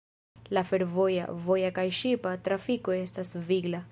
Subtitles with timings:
[0.57, 3.85] La fervoja, voja kaj ŝipa trafiko estas vigla.